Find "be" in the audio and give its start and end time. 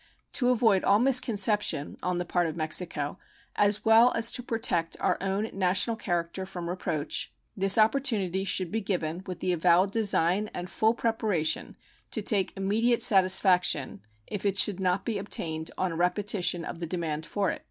8.71-8.81, 15.05-15.19